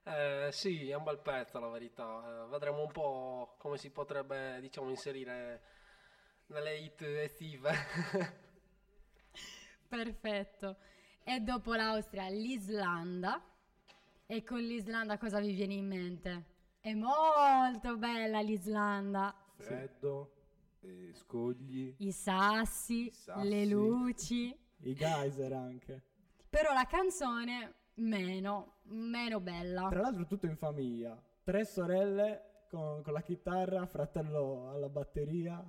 Eh, 0.05 0.49
sì, 0.51 0.89
è 0.89 0.95
un 0.95 1.03
bel 1.03 1.19
pezzo 1.19 1.59
la 1.59 1.69
verità. 1.69 2.43
Eh, 2.43 2.47
vedremo 2.49 2.81
un 2.81 2.91
po' 2.91 3.55
come 3.57 3.77
si 3.77 3.89
potrebbe, 3.89 4.59
diciamo, 4.59 4.89
inserire 4.89 5.61
nelle 6.47 6.77
hit 6.77 7.01
estive. 7.01 7.71
Perfetto. 9.87 10.77
E 11.23 11.39
dopo 11.39 11.73
l'Austria, 11.73 12.27
l'Islanda. 12.27 13.41
E 14.25 14.43
con 14.43 14.59
l'Islanda 14.59 15.17
cosa 15.17 15.39
vi 15.39 15.53
viene 15.53 15.75
in 15.75 15.87
mente? 15.87 16.52
È 16.85 16.93
molto 16.93 17.95
bella 17.95 18.41
l'Islanda. 18.41 19.33
Freddo, 19.55 20.33
eh, 20.81 21.13
scogli. 21.13 21.95
I 21.99 22.11
sassi, 22.11 23.05
I 23.05 23.11
sassi. 23.13 23.47
le 23.47 23.65
luci. 23.65 24.59
I 24.79 24.93
geyser 24.93 25.53
anche. 25.53 26.03
Però 26.49 26.73
la 26.73 26.83
canzone 26.83 27.73
meno, 27.93 28.79
meno 28.87 29.39
bella. 29.39 29.87
Tra 29.87 30.01
l'altro 30.01 30.25
tutto 30.25 30.45
in 30.45 30.57
famiglia. 30.57 31.17
Tre 31.41 31.63
sorelle 31.63 32.65
con, 32.69 33.01
con 33.01 33.13
la 33.13 33.21
chitarra, 33.21 33.85
fratello 33.85 34.69
alla 34.69 34.89
batteria. 34.89 35.65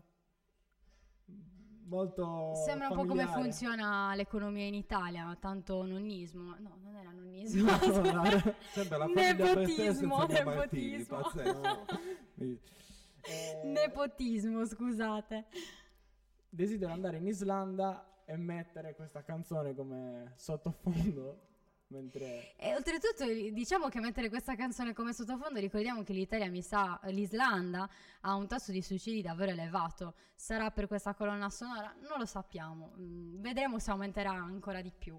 Molto 1.87 2.55
Sembra 2.65 2.89
un 2.89 2.95
po' 2.95 3.05
come 3.05 3.23
familiare. 3.25 3.43
funziona 3.43 4.15
l'economia 4.15 4.65
in 4.65 4.75
Italia, 4.75 5.37
tanto 5.39 5.85
nonnismo. 5.85 6.57
No, 6.59 6.79
non 6.83 6.97
era 6.97 7.11
nonnismo. 7.11 7.69
Sembra 7.79 8.13
la 8.97 9.07
famiglia 9.07 9.35
Prestè 9.35 9.35
nepotismo, 9.35 10.27
senza 10.27 10.45
Martini, 10.45 10.97
nepotismo. 10.97 11.87
eh, 12.37 13.61
nepotismo, 13.65 14.65
scusate. 14.67 15.45
desidero 16.49 16.93
andare 16.93 17.19
in 17.19 17.27
Islanda 17.27 18.23
e 18.25 18.37
mettere 18.37 18.95
questa 18.95 19.23
canzone 19.23 19.75
come 19.75 20.33
sottofondo 20.37 21.49
mentre 21.95 22.55
E 22.57 22.75
oltretutto 22.75 23.25
diciamo 23.25 23.89
che 23.89 24.01
mettere 24.01 24.29
questa 24.29 24.55
canzone 24.55 24.93
come 24.93 25.13
sottofondo, 25.13 25.61
ricordiamo 25.61 26.03
che 26.03 26.13
l'Italia 26.13 26.49
mi 26.51 26.63
sa, 26.63 27.01
l'Islanda 27.05 27.89
ha 28.21 28.35
un 28.35 28.47
tasso 28.47 28.73
di 28.73 28.83
suicidi 28.83 29.23
davvero 29.23 29.53
elevato. 29.53 30.15
Sarà 30.35 30.71
per 30.71 30.87
questa 30.87 31.15
colonna 31.15 31.49
sonora? 31.51 31.95
Non 32.09 32.19
lo 32.19 32.27
sappiamo. 32.27 32.93
Mm, 32.99 33.41
Vedremo 33.41 33.79
se 33.79 33.91
aumenterà 33.91 34.31
ancora 34.33 34.81
di 34.83 34.93
più. 34.97 35.19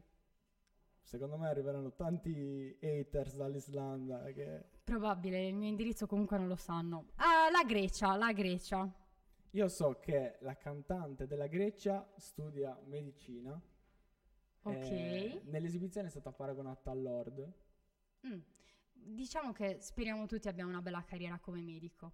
secondo 1.01 1.37
me 1.37 1.47
arriveranno 1.47 1.93
tanti 1.93 2.77
haters 2.81 3.35
dall'Islanda 3.35 4.23
che 4.33 4.63
Probabile, 4.83 5.47
il 5.47 5.55
mio 5.55 5.67
indirizzo 5.67 6.05
comunque 6.07 6.37
non 6.37 6.47
lo 6.47 6.55
sanno. 6.55 7.07
Ah, 7.15 7.49
la 7.51 7.63
Grecia, 7.63 8.15
la 8.15 8.31
Grecia. 8.33 8.87
io 9.51 9.67
so 9.67 9.99
che 9.99 10.37
la 10.41 10.55
cantante 10.57 11.25
della 11.27 11.47
Grecia 11.47 12.07
studia 12.17 12.77
medicina 12.85 13.59
Ok. 14.65 14.91
e 14.91 15.41
nell'esibizione 15.45 16.07
è 16.07 16.09
stata 16.09 16.31
paragonata 16.31 16.91
a 16.91 16.93
Lord 16.95 17.53
Mm. 18.27 18.39
Diciamo 18.91 19.51
che 19.51 19.77
speriamo 19.81 20.25
tutti 20.25 20.47
abbia 20.47 20.65
una 20.65 20.81
bella 20.81 21.03
carriera 21.03 21.37
come 21.37 21.61
medico. 21.61 22.13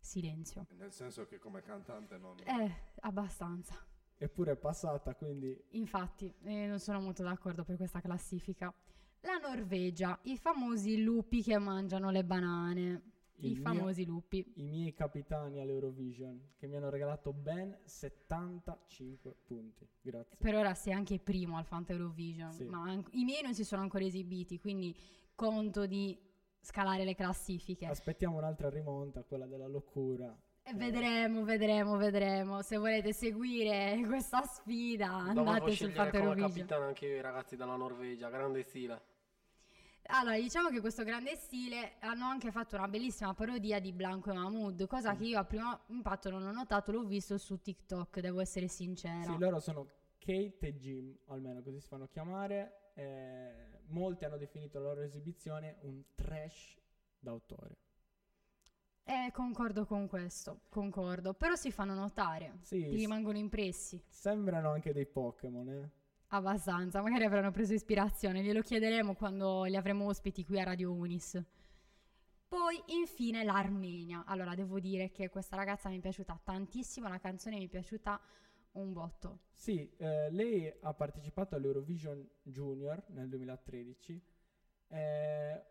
Silenzio. 0.00 0.66
Nel 0.70 0.90
senso 0.92 1.26
che 1.26 1.38
come 1.38 1.62
cantante 1.62 2.18
non... 2.18 2.36
Eh, 2.44 2.74
abbastanza. 3.00 3.76
eppure 4.16 4.52
è 4.52 4.56
passata 4.56 5.14
quindi 5.14 5.56
Infatti, 5.70 6.34
eh, 6.42 6.66
non 6.66 6.80
sono 6.80 7.00
molto 7.00 7.22
d'accordo 7.22 7.62
per 7.62 7.76
questa 7.76 8.00
classifica. 8.00 8.74
La 9.20 9.36
Norvegia, 9.36 10.18
i 10.22 10.36
famosi 10.36 11.02
lupi 11.02 11.42
che 11.42 11.58
mangiano 11.58 12.10
le 12.10 12.24
banane. 12.24 13.02
I 13.40 13.46
Il 13.46 13.52
mio- 13.52 13.62
famosi 13.62 14.04
lupi. 14.04 14.52
i 14.56 14.62
miei 14.64 14.92
capitani 14.94 15.60
all'Eurovision 15.60 16.54
che 16.56 16.66
mi 16.66 16.76
hanno 16.76 16.90
regalato 16.90 17.32
ben 17.32 17.78
75 17.84 19.34
punti 19.44 19.86
grazie 20.00 20.36
Per 20.40 20.54
ora 20.56 20.74
sei 20.74 20.92
anche 20.92 21.18
primo 21.20 21.56
al 21.56 21.64
Fanta 21.64 21.92
Eurovision, 21.92 22.52
Sì. 22.52 22.64
ma 22.64 22.82
an- 22.82 23.04
i 23.12 23.24
miei 23.24 23.42
non 23.42 23.54
si 23.54 23.64
sono 23.64 23.82
ancora 23.82 24.04
esibiti, 24.04 24.58
quindi 24.58 24.94
conto 25.34 25.86
di 25.86 26.18
scalare 26.60 27.04
le 27.04 27.14
classifiche. 27.14 27.86
aspettiamo 27.86 28.36
un'altra 28.38 28.68
rimonta 28.70 29.22
quella 29.22 29.46
della 29.46 29.68
locura 29.68 30.36
E 30.64 30.74
vedremo, 30.74 31.44
vedremo, 31.44 31.96
vedremo. 31.96 32.60
Se 32.60 32.76
volete 32.76 33.12
seguire 33.14 34.00
questa 34.06 34.42
sfida, 34.42 35.10
andate 35.14 35.60
sul 35.66 35.72
scegliere 35.72 35.94
Fanta 35.94 36.10
come 36.18 36.22
Eurovision. 36.24 36.50
capitano 36.66 36.84
anche 36.86 37.06
io 37.06 37.16
i 37.16 37.20
ragazzi 37.22 37.56
della 37.56 37.76
Norvegia, 37.76 38.28
grande 38.28 38.62
stile. 38.64 39.00
Allora, 40.10 40.38
diciamo 40.38 40.70
che 40.70 40.80
questo 40.80 41.04
grande 41.04 41.36
stile 41.36 41.96
hanno 42.00 42.24
anche 42.24 42.50
fatto 42.50 42.76
una 42.76 42.88
bellissima 42.88 43.34
parodia 43.34 43.78
di 43.78 43.92
Blanco 43.92 44.30
e 44.30 44.34
Mahmood, 44.34 44.86
cosa 44.86 45.14
che 45.14 45.24
io 45.24 45.38
a 45.38 45.44
primo 45.44 45.80
impatto 45.88 46.30
non 46.30 46.46
ho 46.46 46.50
notato, 46.52 46.92
l'ho 46.92 47.04
visto 47.04 47.36
su 47.36 47.60
TikTok, 47.60 48.20
devo 48.20 48.40
essere 48.40 48.68
sincera. 48.68 49.30
Sì, 49.32 49.38
loro 49.38 49.60
sono 49.60 49.86
Kate 50.18 50.56
e 50.60 50.76
Jim, 50.78 51.14
almeno 51.26 51.62
così 51.62 51.78
si 51.80 51.86
fanno 51.88 52.06
chiamare. 52.08 52.92
eh, 52.94 53.82
molti 53.90 54.24
hanno 54.24 54.36
definito 54.38 54.78
la 54.80 54.86
loro 54.88 55.02
esibizione 55.02 55.76
un 55.82 56.02
trash 56.16 56.76
d'autore. 57.20 57.76
Eh, 59.04 59.30
concordo 59.32 59.86
con 59.86 60.08
questo, 60.08 60.62
concordo. 60.68 61.32
Però 61.34 61.54
si 61.54 61.70
fanno 61.70 61.94
notare, 61.94 62.58
Sì, 62.62 62.88
rimangono 62.88 63.38
impressi. 63.38 64.02
sembrano 64.08 64.70
anche 64.72 64.92
dei 64.92 65.06
Pokémon, 65.06 65.68
eh. 65.68 65.90
Abbastanza, 66.30 67.00
magari 67.00 67.24
avranno 67.24 67.50
preso 67.50 67.72
ispirazione, 67.72 68.42
glielo 68.42 68.60
chiederemo 68.60 69.14
quando 69.14 69.64
li 69.64 69.76
avremo 69.76 70.06
ospiti 70.06 70.44
qui 70.44 70.60
a 70.60 70.64
Radio 70.64 70.92
Unis. 70.92 71.42
Poi 72.48 72.82
infine 73.00 73.44
l'Armenia. 73.44 74.24
Allora, 74.26 74.54
devo 74.54 74.78
dire 74.80 75.10
che 75.10 75.28
questa 75.28 75.56
ragazza 75.56 75.88
mi 75.88 75.98
è 75.98 76.00
piaciuta 76.00 76.38
tantissimo, 76.42 77.08
la 77.08 77.18
canzone 77.18 77.56
mi 77.58 77.66
è 77.66 77.68
piaciuta 77.68 78.20
un 78.72 78.92
botto. 78.92 79.40
Sì, 79.52 79.90
eh, 79.96 80.30
lei 80.30 80.72
ha 80.80 80.92
partecipato 80.94 81.54
all'Eurovision 81.56 82.26
Junior 82.42 83.02
nel 83.08 83.28
2013. 83.28 84.22
eh, 84.90 85.62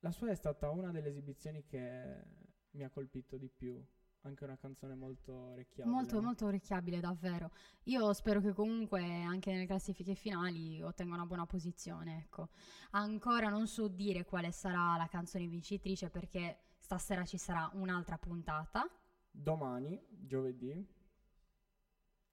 la 0.00 0.10
sua 0.12 0.30
è 0.30 0.34
stata 0.34 0.70
una 0.70 0.90
delle 0.90 1.08
esibizioni 1.08 1.64
che 1.64 2.22
mi 2.70 2.84
ha 2.84 2.90
colpito 2.90 3.36
di 3.36 3.48
più. 3.48 3.82
Anche 4.22 4.44
una 4.44 4.56
canzone 4.58 4.94
molto 4.94 5.32
orecchiabile. 5.32 5.94
Molto, 5.94 6.20
molto 6.20 6.44
orecchiabile, 6.46 7.00
davvero. 7.00 7.52
Io 7.84 8.12
spero 8.12 8.40
che 8.40 8.52
comunque 8.52 9.02
anche 9.22 9.50
nelle 9.50 9.64
classifiche 9.66 10.14
finali 10.14 10.82
ottenga 10.82 11.14
una 11.14 11.24
buona 11.24 11.46
posizione, 11.46 12.18
ecco. 12.18 12.50
Ancora 12.90 13.48
non 13.48 13.66
so 13.66 13.88
dire 13.88 14.26
quale 14.26 14.52
sarà 14.52 14.96
la 14.98 15.06
canzone 15.06 15.46
vincitrice 15.46 16.10
perché 16.10 16.64
stasera 16.76 17.24
ci 17.24 17.38
sarà 17.38 17.70
un'altra 17.72 18.18
puntata. 18.18 18.86
Domani, 19.30 19.98
giovedì, 20.10 20.86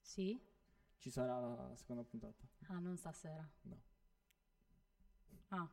Sì? 0.01 0.37
ci 0.97 1.09
sarà 1.09 1.39
la 1.39 1.75
seconda 1.75 2.03
puntata. 2.03 2.43
Ah, 2.67 2.79
non 2.79 2.97
stasera. 2.97 3.47
No. 3.61 3.81
Ah. 5.49 5.69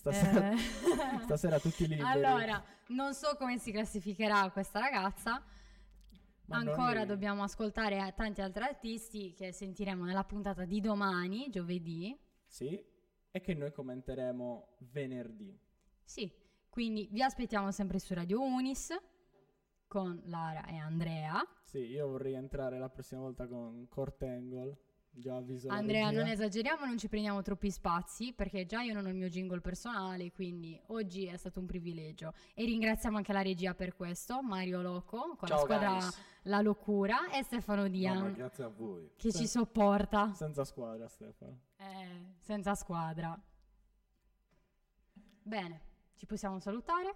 Stasera, 0.00 0.52
Eh. 0.52 0.56
stasera 1.24 1.60
tutti 1.60 1.86
liberi. 1.86 2.08
Allora, 2.08 2.64
non 2.88 3.12
so 3.12 3.36
come 3.36 3.58
si 3.58 3.70
classificherà 3.70 4.50
questa 4.50 4.78
ragazza. 4.80 5.44
Ma 6.46 6.56
Ancora 6.56 7.04
dobbiamo 7.04 7.42
ascoltare 7.42 8.06
eh, 8.06 8.14
tanti 8.14 8.40
altri 8.40 8.62
artisti 8.62 9.34
che 9.34 9.52
sentiremo 9.52 10.04
nella 10.04 10.24
puntata 10.24 10.64
di 10.64 10.80
domani, 10.80 11.50
giovedì. 11.50 12.18
Sì, 12.46 12.82
e 13.30 13.40
che 13.42 13.54
noi 13.54 13.72
commenteremo 13.72 14.76
venerdì. 14.90 15.56
Sì, 16.02 16.32
quindi 16.70 17.06
vi 17.12 17.22
aspettiamo 17.22 17.70
sempre 17.70 17.98
su 17.98 18.14
Radio 18.14 18.40
Unis 18.40 18.96
con 19.86 20.18
Lara 20.24 20.64
e 20.66 20.76
Andrea. 20.76 21.40
Sì, 21.62 21.78
io 21.78 22.08
vorrei 22.08 22.34
entrare 22.34 22.78
la 22.78 22.88
prossima 22.88 23.20
volta 23.20 23.46
con 23.46 23.86
Cortangle. 23.88 24.78
Già 25.12 25.36
avviso 25.36 25.66
la 25.68 25.74
Andrea, 25.74 26.10
non 26.10 26.26
esageriamo, 26.28 26.84
non 26.86 26.96
ci 26.96 27.08
prendiamo 27.08 27.42
troppi 27.42 27.70
spazi 27.70 28.32
perché 28.32 28.64
già 28.64 28.80
io 28.82 28.94
non 28.94 29.04
ho 29.04 29.08
il 29.08 29.16
mio 29.16 29.28
jingle 29.28 29.60
personale, 29.60 30.30
quindi 30.30 30.80
oggi 30.86 31.26
è 31.26 31.36
stato 31.36 31.58
un 31.60 31.66
privilegio. 31.66 32.32
E 32.54 32.64
ringraziamo 32.64 33.16
anche 33.16 33.32
la 33.32 33.42
regia 33.42 33.74
per 33.74 33.94
questo, 33.94 34.40
Mario 34.42 34.80
Loco, 34.80 35.34
con 35.36 35.48
la 35.48 35.56
Ciao 35.56 35.64
squadra 35.64 35.90
guys. 35.90 36.20
La 36.44 36.60
Locura 36.62 37.30
e 37.32 37.42
Stefano 37.42 37.82
No, 37.82 37.88
Dian 37.88 38.18
ma 38.18 38.28
grazie 38.30 38.64
a 38.64 38.68
voi. 38.68 39.10
che 39.16 39.30
Sì. 39.30 39.38
ci 39.40 39.46
sopporta. 39.48 40.32
Senza 40.32 40.64
squadra, 40.64 41.06
Stefano. 41.08 41.58
Eh, 41.76 42.34
senza 42.38 42.74
squadra. 42.74 43.38
Bene, 45.42 45.80
ci 46.14 46.24
possiamo 46.26 46.58
salutare 46.60 47.14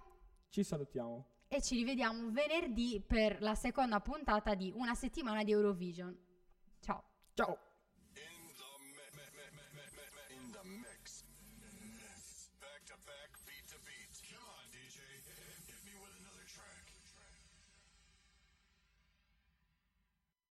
Ci 0.49 0.63
salutiamo. 0.63 1.25
e 1.47 1.61
ci 1.61 1.75
rivediamo 1.75 2.29
venerdì 2.29 3.01
per 3.05 3.41
la 3.41 3.55
seconda 3.55 3.99
puntata 4.01 4.53
di 4.53 4.71
una 4.75 4.93
settimana 4.95 5.43
di 5.43 5.51
Eurovision. 5.51 6.15
Ciao. 6.81 7.03
Ciao! 7.33 7.57